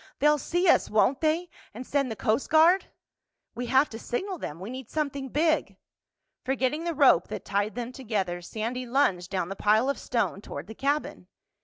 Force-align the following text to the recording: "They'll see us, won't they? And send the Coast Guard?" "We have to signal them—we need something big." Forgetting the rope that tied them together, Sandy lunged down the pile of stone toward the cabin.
"They'll 0.17 0.39
see 0.39 0.67
us, 0.67 0.89
won't 0.89 1.21
they? 1.21 1.47
And 1.75 1.85
send 1.85 2.09
the 2.09 2.15
Coast 2.15 2.49
Guard?" 2.49 2.87
"We 3.53 3.67
have 3.67 3.87
to 3.91 3.99
signal 3.99 4.39
them—we 4.39 4.71
need 4.71 4.89
something 4.89 5.29
big." 5.29 5.77
Forgetting 6.43 6.85
the 6.85 6.95
rope 6.95 7.27
that 7.27 7.45
tied 7.45 7.75
them 7.75 7.91
together, 7.91 8.41
Sandy 8.41 8.87
lunged 8.87 9.29
down 9.29 9.49
the 9.49 9.55
pile 9.55 9.89
of 9.91 9.99
stone 9.99 10.41
toward 10.41 10.65
the 10.65 10.73
cabin. 10.73 11.27